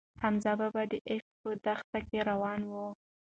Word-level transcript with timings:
حمزه 0.21 0.51
بابا 0.59 0.83
د 0.91 0.93
عشق 1.09 1.31
په 1.41 1.49
دښته 1.65 1.99
کې 2.07 2.19
روان 2.29 2.59
و. 2.69 2.71